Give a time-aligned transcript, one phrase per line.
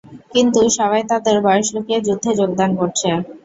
[0.33, 3.09] কিন্তু, সবাই তাদের বয়স লুকিয়ে যুদ্ধে যোগদান করছে!